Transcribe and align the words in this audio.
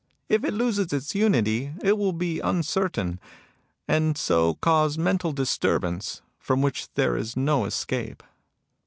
If 0.29 0.43
it 0.43 0.55
loses 0.55 0.91
its 0.93 1.13
unity, 1.13 1.73
it 1.83 1.95
will 1.95 2.11
be 2.11 2.41
un 2.41 2.61
oertain; 2.63 3.19
and 3.87 4.17
so 4.17 4.55
cause 4.55 4.97
mental 4.97 5.31
disturbance,— 5.31 6.23
from 6.39 6.63
which 6.63 6.91
there 6.95 7.15
is 7.15 7.37
no 7.37 7.65
escape. 7.65 8.23